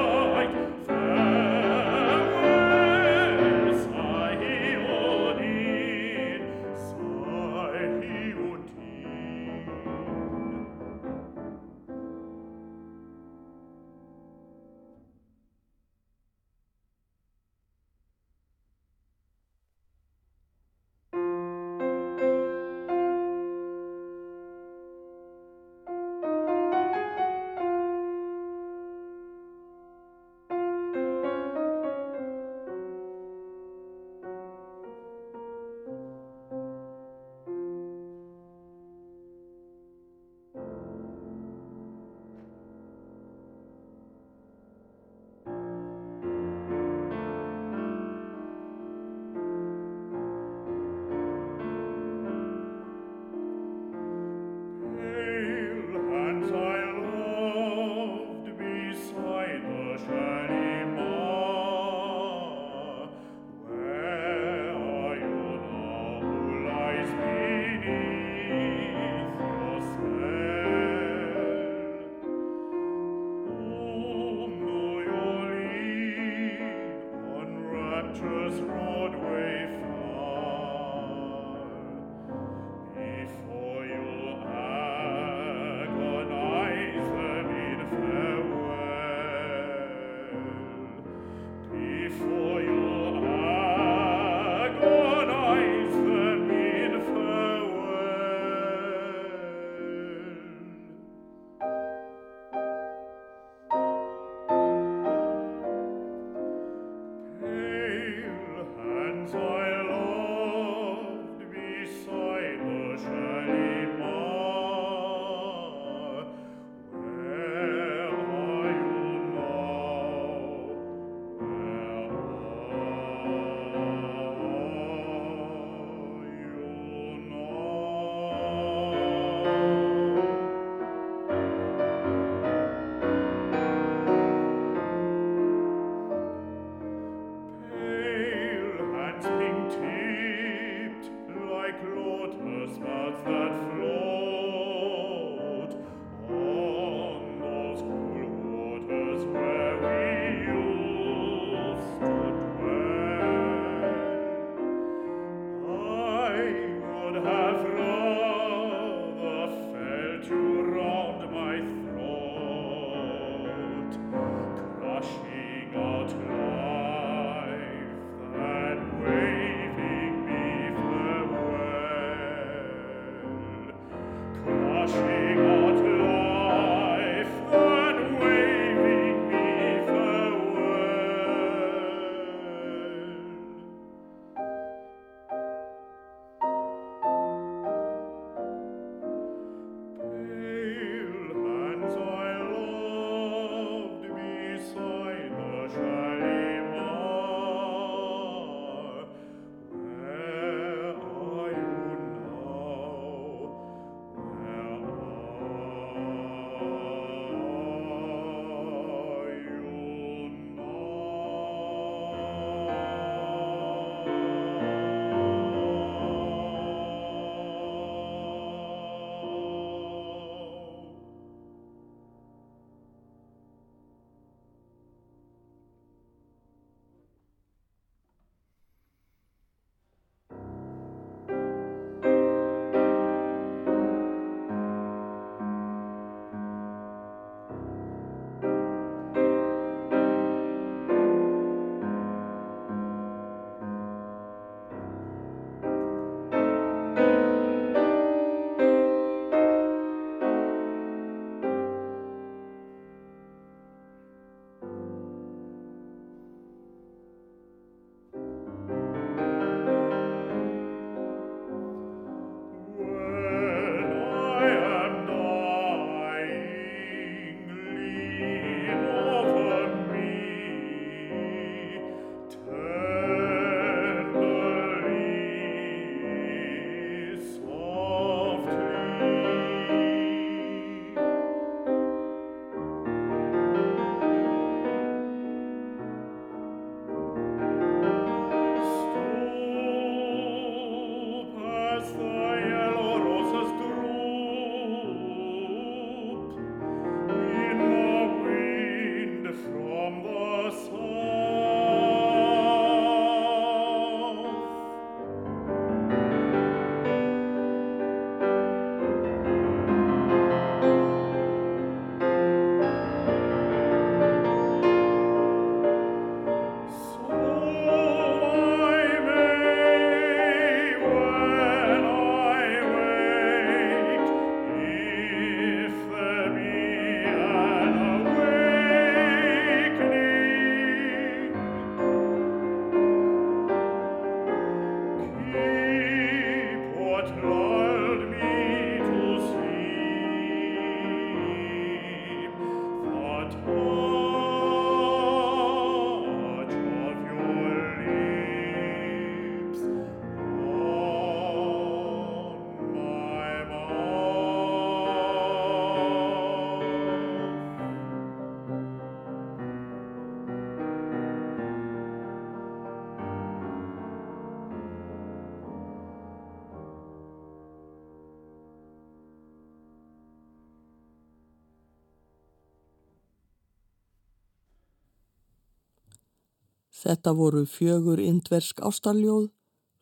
Þetta 376.79 377.11
voru 377.11 377.43
fjögur 377.43 377.99
indversk 377.99 378.61
ástarljóð, 378.63 379.29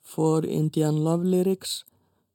For 0.01 0.45
Indian 0.45 1.03
Love 1.03 1.27
Lyrics, 1.27 1.83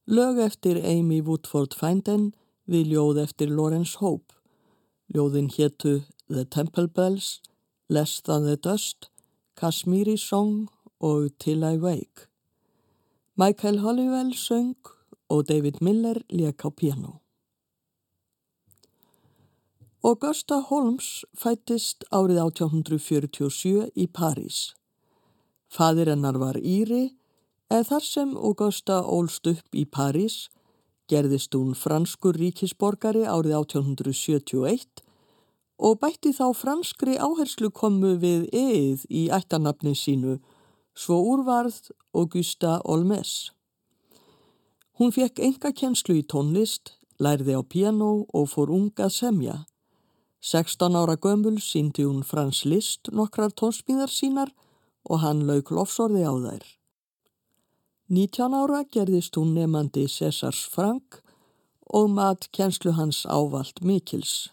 lög 0.07 0.39
eftir 0.39 0.79
Amy 0.85 1.23
Woodford 1.25 1.73
Finden 1.75 2.35
við 2.69 2.93
ljóð 2.93 3.23
eftir 3.25 3.51
Lawrence 3.51 3.99
Hope. 3.99 4.37
Ljóðin 5.09 5.49
héttu 5.57 6.03
The 6.29 6.45
Temple 6.45 6.87
Bells, 6.87 7.41
Less 7.89 8.21
Than 8.21 8.45
the 8.47 8.57
Dust, 8.57 9.09
Kashmiri 9.57 10.17
Song 10.17 10.69
og 11.01 11.33
Till 11.39 11.65
I 11.65 11.79
Wake. 11.79 12.29
Michael 13.35 13.81
Hollywell 13.81 14.35
söng 14.37 14.77
og 15.29 15.49
David 15.49 15.81
Miller 15.81 16.23
leik 16.31 16.65
á 16.65 16.71
piano. 16.71 17.22
Augusta 20.03 20.57
Holmes 20.67 21.23
fættist 21.39 22.03
árið 22.11 22.41
1847 22.43 23.93
í 23.95 24.09
París. 24.11 24.73
Fadir 25.71 26.11
hennar 26.11 26.41
var 26.43 26.59
Íri, 26.59 27.13
eða 27.71 27.87
þar 27.93 28.09
sem 28.09 28.33
Augusta 28.35 28.97
ólst 29.07 29.47
upp 29.47 29.79
í 29.79 29.87
París 29.87 30.49
gerðist 31.07 31.55
hún 31.55 31.79
franskur 31.79 32.35
ríkisborgari 32.35 33.23
árið 33.31 33.55
1871 33.61 35.07
og 35.79 36.03
bætti 36.03 36.35
þá 36.35 36.49
franskri 36.51 37.15
áherslu 37.23 37.71
komu 37.71 38.17
við 38.19 38.51
eið 38.51 39.07
í 39.07 39.29
ættanapni 39.31 39.95
sínu, 39.95 40.41
svo 40.99 41.23
úrvarð 41.31 41.93
Augusta 42.11 42.81
Olmes. 42.83 43.53
Hún 44.99 45.15
fekk 45.15 45.39
enga 45.39 45.71
kjenslu 45.71 46.19
í 46.19 46.27
tónlist, 46.27 46.97
lærði 47.23 47.55
á 47.55 47.63
piano 47.63 48.17
og 48.35 48.51
fór 48.51 48.75
unga 48.75 49.07
semja. 49.07 49.63
16 50.43 50.97
ára 50.99 51.15
gömul 51.17 51.61
síndi 51.63 52.03
hún 52.03 52.25
Frans 52.27 52.65
List 52.67 53.13
nokkrar 53.15 53.53
tónsmíðar 53.55 54.11
sínar 54.11 54.51
og 55.07 55.21
hann 55.23 55.45
lauk 55.47 55.71
lofsorði 55.71 56.25
á 56.27 56.35
þær. 56.35 56.65
19 58.11 58.57
ára 58.59 58.81
gerðist 58.91 59.39
hún 59.39 59.53
nefandi 59.55 60.09
Césars 60.11 60.65
Frank 60.67 61.21
og 61.87 62.11
mat 62.11 62.49
kjenslu 62.51 62.97
hans 62.99 63.23
ávalt 63.31 63.85
Mikils. 63.87 64.51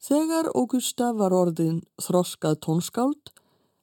Þegar 0.00 0.48
Augusta 0.54 1.12
var 1.12 1.36
orðin 1.36 1.82
þroskað 2.00 2.56
tónskáld, 2.64 3.34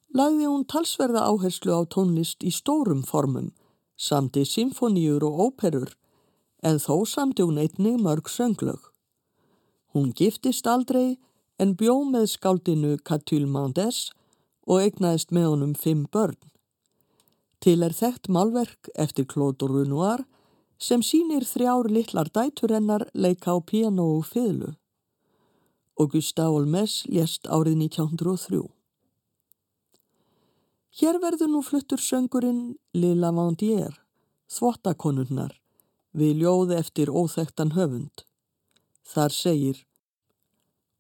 lagði 0.10 0.50
hún 0.50 0.66
talsverða 0.66 1.28
áherslu 1.30 1.78
á 1.78 1.82
tónlist 1.86 2.42
í 2.42 2.50
stórum 2.50 3.06
formum, 3.06 3.54
samti 3.94 4.42
symfoníur 4.48 5.28
og 5.30 5.40
óperur, 5.48 5.94
en 6.66 6.82
þó 6.82 7.06
samti 7.06 7.46
hún 7.46 7.62
einnig 7.62 8.02
mörg 8.02 8.32
sönglög. 8.32 8.95
Hún 9.96 10.12
giftist 10.12 10.68
aldrei 10.68 11.16
en 11.56 11.70
bjó 11.80 11.94
með 12.04 12.26
skáldinu 12.34 12.98
Catul 13.08 13.46
Mandes 13.48 14.10
og 14.68 14.82
egnaðist 14.84 15.30
með 15.32 15.46
honum 15.54 15.76
fimm 15.80 16.02
börn. 16.12 16.36
Til 17.64 17.80
er 17.86 17.96
þekkt 17.96 18.28
málverk 18.28 18.90
eftir 19.00 19.24
Claude 19.32 19.70
Renoir 19.72 20.26
sem 20.78 21.00
sínir 21.00 21.48
þrjár 21.48 21.88
litlar 21.88 22.28
dæturennar 22.28 23.08
leika 23.16 23.56
á 23.56 23.64
piano 23.64 24.10
og 24.18 24.28
fiðlu. 24.34 24.74
Augusta 25.96 26.50
Olmes 26.52 27.06
lést 27.08 27.48
árið 27.48 27.80
1903. 27.88 28.66
Hér 31.00 31.24
verður 31.24 31.54
nú 31.56 31.64
fluttur 31.64 32.04
söngurinn 32.04 32.76
Lila 32.92 33.32
Vandier, 33.32 33.96
þvottakonunnar, 34.52 35.56
við 36.12 36.44
ljóð 36.44 36.76
eftir 36.84 37.16
óþektan 37.16 37.78
höfund. 37.80 38.25
Þar 39.06 39.32
segir 39.32 39.82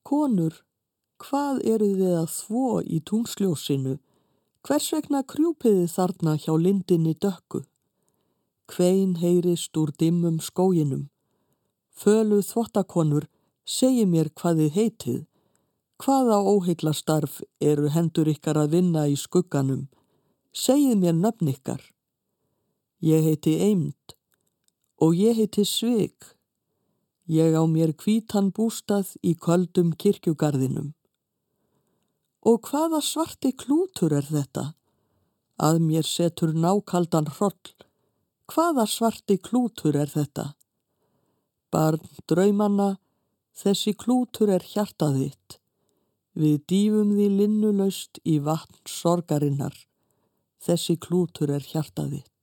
Konur, 0.05 0.59
hvað 1.17 1.61
eru 1.65 1.87
þið 1.97 2.17
að 2.19 2.27
þvó 2.35 2.65
í 2.85 2.99
tungsljósinu? 3.09 3.95
Hvers 4.65 4.89
vegna 4.93 5.23
krjúpiði 5.25 5.87
þarna 5.89 6.35
hjá 6.41 6.53
lindinni 6.57 7.15
dökku? 7.17 7.63
Hvein 8.69 9.15
heyrist 9.21 9.77
úr 9.77 9.91
dimmum 9.97 10.37
skóginum. 10.41 11.07
Fölu 11.93 12.41
þvottakonur, 12.45 13.25
segi 13.65 14.05
mér 14.09 14.29
hvað 14.37 14.61
þið 14.61 14.77
heitið. 14.77 15.19
Hvaða 16.01 16.39
óheitlastarf 16.43 17.41
eru 17.61 17.89
hendur 17.93 18.29
ykkar 18.29 18.57
að 18.61 18.77
vinna 18.77 19.05
í 19.09 19.17
skugganum? 19.17 19.85
Segið 20.53 20.97
mér 21.01 21.17
nöfn 21.17 21.53
ykkar. 21.53 21.81
Ég 23.01 23.25
heiti 23.25 23.57
Eimd 23.65 24.17
og 25.01 25.17
ég 25.17 25.37
heiti 25.37 25.65
Svig. 25.65 26.34
Ég 27.25 27.55
á 27.57 27.65
mér 27.65 27.95
kvítan 27.97 28.51
bústað 28.53 29.15
í 29.25 29.33
köldum 29.33 29.95
kirkjugarðinum. 29.97 30.91
Og 32.45 32.59
hvaða 32.69 32.99
svarti 33.01 33.49
klútur 33.57 34.13
er 34.13 34.27
þetta? 34.29 34.75
Að 35.57 35.79
mér 35.81 36.05
setur 36.05 36.53
nákaldan 36.53 37.31
hroll. 37.37 37.73
Hvaða 38.45 38.85
svarti 38.85 39.39
klútur 39.41 39.97
er 39.97 40.11
þetta? 40.11 40.53
Barn 41.73 42.05
draumanna, 42.29 42.99
þessi 43.57 43.95
klútur 43.97 44.53
er 44.53 44.61
hjartaðitt. 44.61 45.57
Við 46.37 46.61
dýfum 46.69 47.15
því 47.17 47.27
linnulaust 47.39 48.21
í 48.21 48.37
vatn 48.37 48.77
sorgarinnar. 48.85 49.73
Þessi 50.61 50.99
klútur 51.01 51.49
er 51.49 51.65
hjartaðitt. 51.65 52.34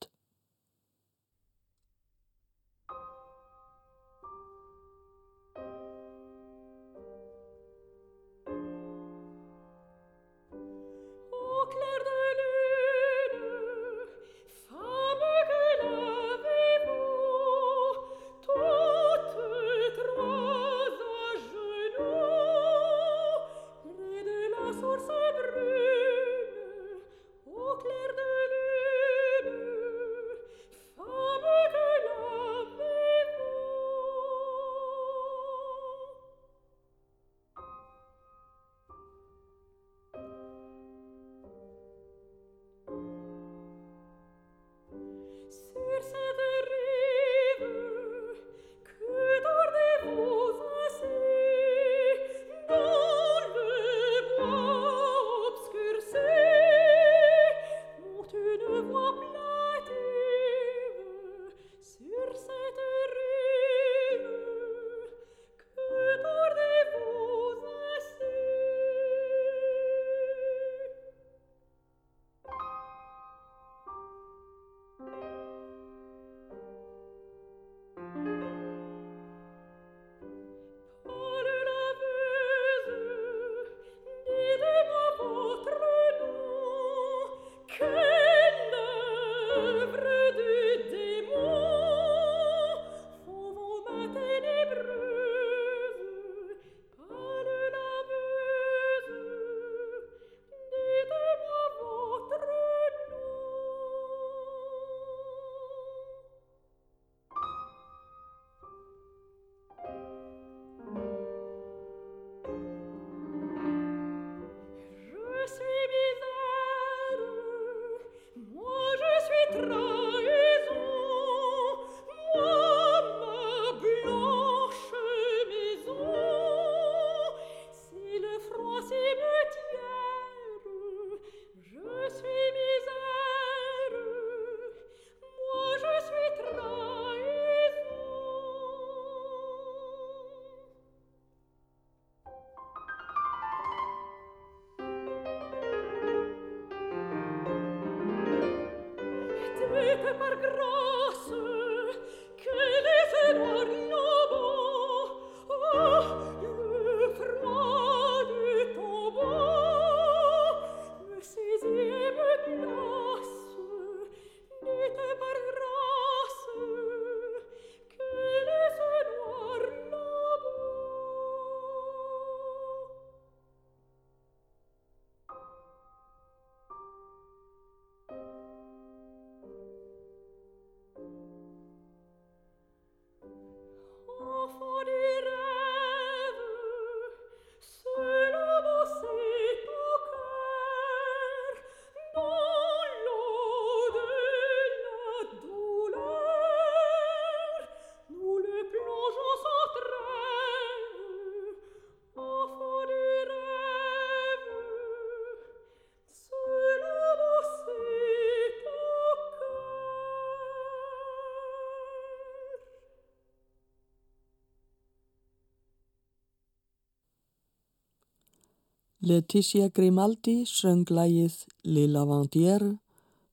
Leticia 219.03 219.67
Grimaldi 219.75 220.45
söng 220.47 220.87
lægið 220.87 221.41
Lilla 221.67 222.05
Vandier, 222.07 222.63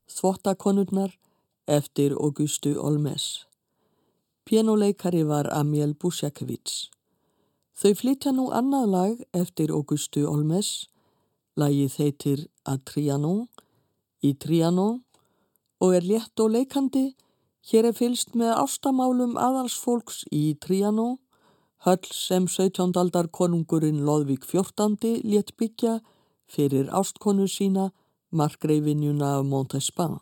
Þvottakonurnar, 0.09 1.11
eftir 1.69 2.15
Augustu 2.17 2.71
Olmes. 2.81 3.45
Pianoleikari 4.49 5.21
var 5.29 5.45
Amiel 5.53 5.93
Busjakevits. 5.93 6.89
Þau 7.77 7.93
flytja 8.01 8.33
nú 8.33 8.47
annað 8.49 8.89
lag 8.95 9.21
eftir 9.37 9.69
Augustu 9.69 10.25
Olmes. 10.25 10.89
Lægið 11.53 11.99
heitir 12.01 12.43
A 12.65 12.79
Triano, 12.81 13.45
í 14.25 14.33
Triano 14.33 15.03
og 15.77 15.93
er 15.99 16.01
létt 16.01 16.41
og 16.41 16.49
leikandi. 16.57 17.11
Hér 17.69 17.91
er 17.91 17.99
fylst 18.01 18.33
með 18.33 18.55
ástamálum 18.57 19.37
aðalsfólks 19.37 20.23
í 20.33 20.57
Triano 20.57 21.19
Höll 21.85 22.03
sem 22.11 22.47
17. 22.47 22.91
aldar 22.99 23.29
konungurinn 23.31 24.01
Lóðvík 24.03 24.43
XIV 24.43 25.21
létt 25.23 25.53
byggja 25.55 25.93
fyrir 26.43 26.89
ástkonu 26.91 27.45
sína 27.47 27.85
Markgreifinjuna 28.35 29.37
af 29.37 29.45
Montespan. 29.47 30.17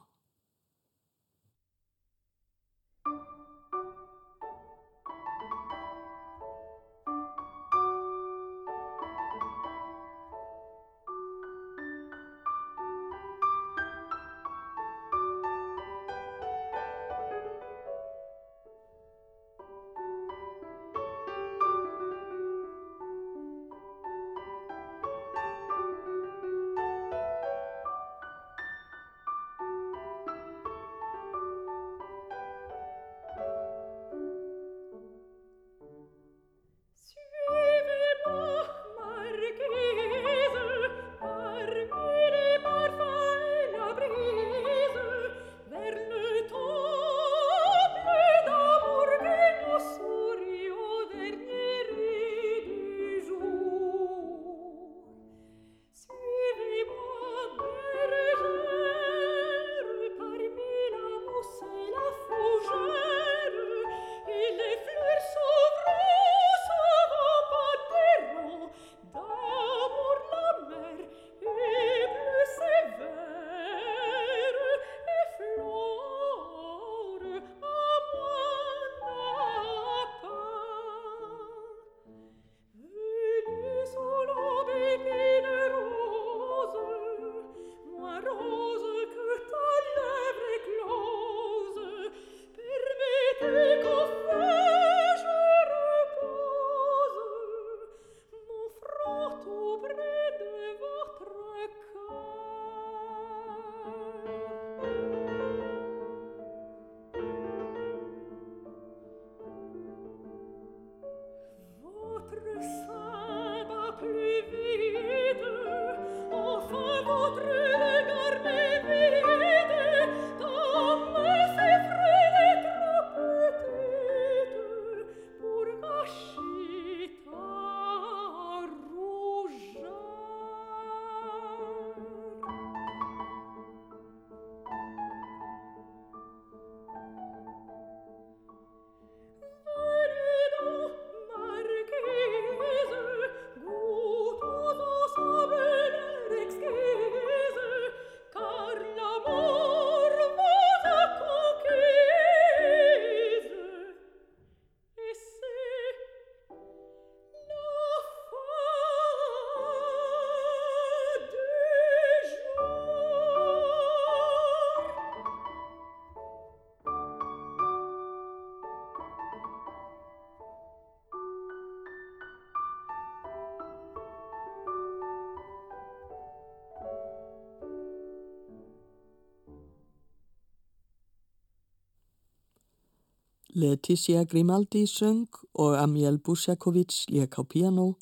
Leticia 183.58 184.24
Grimaldi 184.24 184.86
söng 184.86 185.28
og 185.54 185.82
Amiel 185.82 186.18
Busjakovits 186.20 187.06
lék 187.10 187.40
á 187.42 187.44
piano, 187.44 187.98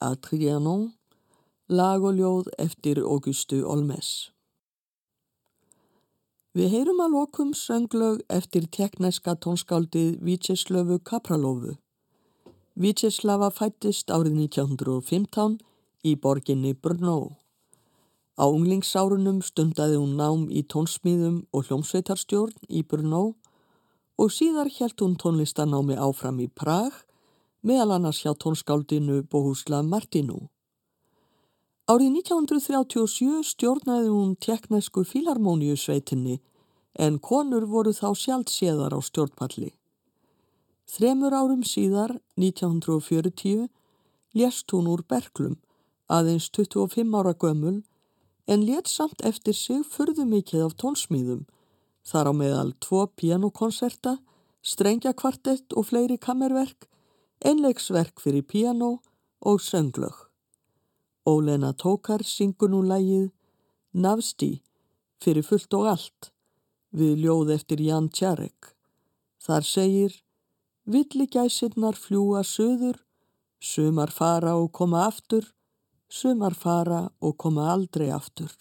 Adriano, 0.00 0.88
lag 1.68 2.00
og 2.00 2.14
ljóð 2.16 2.48
eftir 2.58 3.02
Augustu 3.04 3.60
Olmes. 3.68 4.30
Við 6.56 6.72
heyrum 6.72 7.04
að 7.04 7.12
lokum 7.12 7.52
sönglög 7.52 8.24
eftir 8.32 8.70
teknæska 8.72 9.36
tónskáldið 9.36 10.16
Víceslöfu 10.24 10.98
Kapralófu. 11.04 11.76
Víceslava 12.74 13.50
fættist 13.52 14.08
árið 14.08 14.48
1915 14.48 15.60
í 16.04 16.16
borginni 16.16 16.72
Brno. 16.72 17.36
Á 18.40 18.48
unglingsárunum 18.48 19.44
stundaði 19.44 20.00
hún 20.00 20.16
nám 20.16 20.48
í 20.48 20.64
tónsmíðum 20.64 21.42
og 21.52 21.68
hljómsveitarstjórn 21.68 22.64
í 22.72 22.80
Brno 22.80 23.34
og 24.16 24.32
síðar 24.32 24.70
helt 24.78 25.00
hún 25.00 25.16
tónlistanámi 25.20 25.96
áfram 26.00 26.40
í 26.40 26.48
Prag 26.48 26.94
meðal 27.66 27.96
annars 27.96 28.22
hjá 28.24 28.32
tónskáldinu 28.34 29.22
Bohuslav 29.30 29.84
Martinu. 29.84 30.46
Árið 31.86 32.18
1937 32.18 33.44
stjórnaði 33.46 34.08
hún 34.10 34.36
teknæsku 34.42 35.04
filharmoníu 35.06 35.76
sveitinni 35.78 36.40
en 36.98 37.18
konur 37.18 37.66
voru 37.70 37.92
þá 37.94 38.08
sjálf 38.16 38.50
séðar 38.50 38.96
á 38.96 39.00
stjórnpalli. 39.04 39.70
Þremur 40.86 41.34
árum 41.34 41.62
síðar, 41.66 42.16
1940, 42.38 43.68
lést 44.34 44.72
hún 44.72 44.88
úr 44.90 45.02
Berglum, 45.06 45.58
aðeins 46.08 46.48
25 46.54 47.14
ára 47.18 47.34
gömul, 47.34 47.82
en 48.46 48.62
let 48.66 48.88
samt 48.88 49.22
eftir 49.26 49.54
sig 49.54 49.82
fyrðu 49.90 50.24
mikið 50.30 50.68
af 50.68 50.76
tónsmýðum, 50.82 51.44
þar 52.06 52.30
á 52.30 52.32
meðal 52.38 52.70
tvo 52.82 53.06
pianokonserta, 53.18 54.18
strengjakvartett 54.62 55.74
og 55.74 55.88
fleiri 55.90 56.18
kammerverk, 56.22 56.86
einleiksverk 57.44 58.22
fyrir 58.22 58.46
piano 58.46 59.00
og 59.40 59.60
sönglög. 59.60 60.14
Ólena 61.26 61.72
Tókar 61.74 62.22
syngur 62.22 62.70
nú 62.70 62.84
lægið 62.86 63.32
Navsti 63.92 64.60
fyrir 65.22 65.42
fullt 65.42 65.74
og 65.74 65.88
allt 65.90 66.30
við 66.94 67.24
ljóð 67.24 67.52
eftir 67.56 67.82
Jan 67.82 68.08
Tjarek. 68.08 68.72
Þar 69.42 69.66
segir 69.66 70.14
Villigæsinnar 70.86 71.98
fljúa 71.98 72.44
söður, 72.46 73.00
sumar 73.58 74.12
fara 74.14 74.54
og 74.54 74.70
koma 74.72 75.02
aftur, 75.08 75.48
sumar 76.08 76.54
fara 76.54 77.08
og 77.20 77.34
koma 77.42 77.66
aldrei 77.72 78.12
aftur. 78.14 78.52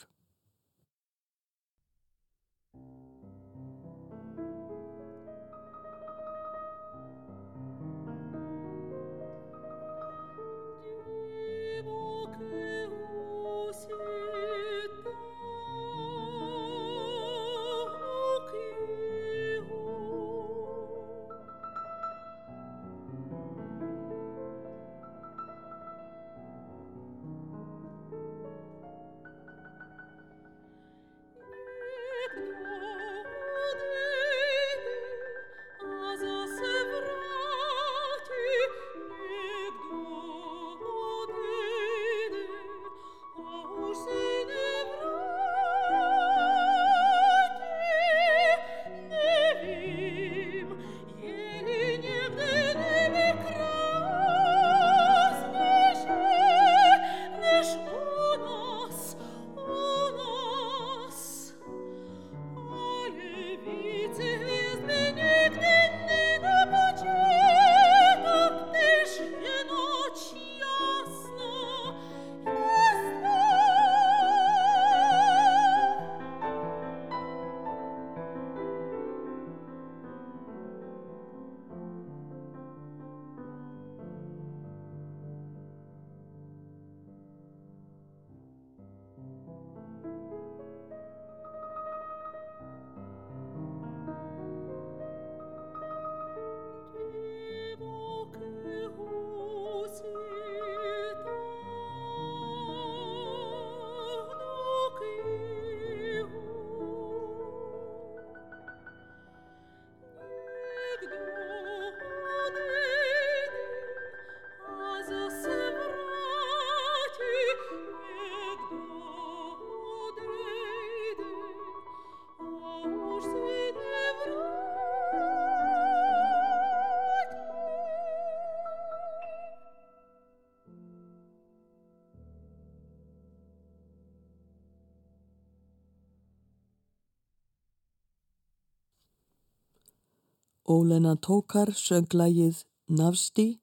Ólena 140.66 141.14
Tókar 141.22 141.70
sönglægið 141.78 142.64
Navsti 142.90 143.60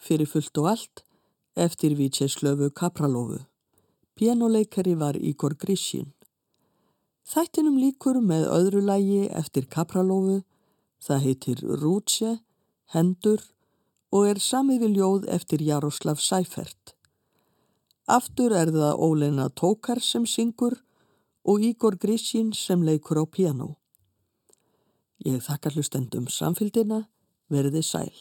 fyrir 0.00 0.24
fullt 0.24 0.56
og 0.56 0.68
allt 0.70 1.02
eftir 1.56 1.92
Víceslöfu 1.92 2.70
Kapralófu. 2.72 3.42
Pianoleikari 4.16 4.94
var 4.96 5.18
Ígor 5.20 5.58
Grishin. 5.60 6.14
Þættinum 7.28 7.76
líkur 7.76 8.22
með 8.24 8.46
öðru 8.48 8.80
lægi 8.80 9.26
eftir 9.28 9.66
Kapralófu, 9.68 10.38
það 11.04 11.20
heitir 11.26 11.60
Rútse, 11.82 12.38
Hendur 12.96 13.44
og 14.08 14.30
er 14.30 14.40
samið 14.40 14.86
við 14.86 14.96
ljóð 14.96 15.26
eftir 15.28 15.60
Jaroslav 15.60 16.16
Seifert. 16.16 16.94
Aftur 18.08 18.56
er 18.56 18.72
það 18.72 18.96
Ólena 18.96 19.50
Tókar 19.52 20.00
sem 20.00 20.24
syngur 20.24 20.80
og 21.44 21.60
Ígor 21.60 22.00
Grishin 22.00 22.54
sem 22.56 22.80
leikur 22.80 23.20
á 23.20 23.28
piano. 23.28 23.76
Ég 25.26 25.42
þakkar 25.42 25.74
hlustendum 25.74 26.28
samfélgina, 26.30 27.02
verði 27.50 27.82
sæl. 27.82 28.12